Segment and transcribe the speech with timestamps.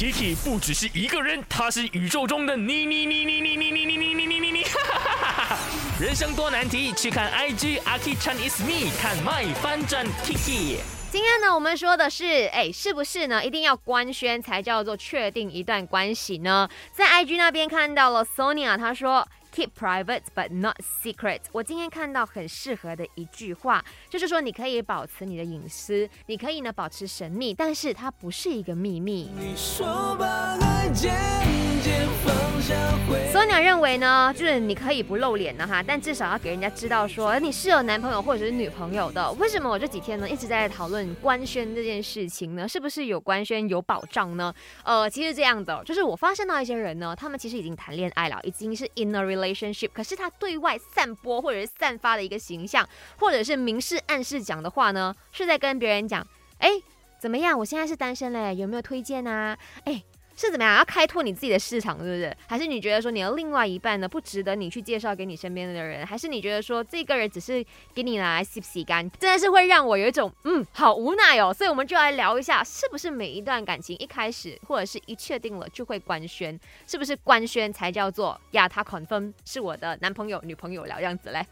[0.00, 4.64] Kiki 不只是一个人，他是宇宙中的你你你你你你你你你你你你你，
[6.00, 10.78] 人生多难题，去看 IG Aki Chan is me，看 My 翻转 Kiki。
[11.10, 13.44] 今天呢，我们说的是，哎，是不是呢？
[13.44, 16.66] 一定要官宣才叫做确定一段关系呢？
[16.94, 19.28] 在 IG 那边看到了 Sonia，她说。
[19.60, 21.40] Keep private but not secret。
[21.52, 29.28] 我今天看到很适合的一句话，就是说你可以保持你的隐私，你可以呢保持神秘，但是它不是一个秘密。
[33.40, 39.32] Sonia 认为呢，就是你可以不露脸的哈，但至少要给人家知道说你是有男朋友或者是女朋友的。
[39.32, 42.68] 为什么我这几天呢一直在讨论官宣这件事情呢？
[42.68, 44.52] 是不是有官宣有保障呢？
[44.84, 56.22] 呃，其实这样的，就是我发现到一些人呢，他们其实已经谈恋爱了，已经是 in a relationship，可是他对外散播或者是散发的一个形象，或者是明示暗示讲的话呢，是在跟别人讲，
[56.58, 56.72] 哎，
[57.18, 57.58] 怎么样？
[57.58, 59.56] 我现在是单身嘞，有没有推荐啊？
[59.84, 60.02] 哎。
[60.40, 60.78] 是怎么样？
[60.78, 62.34] 要开拓你自己的市场，是不是？
[62.46, 66.06] 还是你觉得说你的另外一半呢不值得你去介绍给你身边的人？
[66.06, 69.08] 还是你觉得说这个人只是给你拿来洗洗干？
[69.18, 71.52] 真的是会让我有一种嗯，好无奈哦。
[71.52, 76.58] 所以我们就来聊一下，是不是每一段感情一开始或者是一确定了就会官宣？
[76.86, 78.66] 是不是官宣才叫做呀？
[78.66, 81.44] 他 confirm 是我的男朋友、女朋友了样子嘞？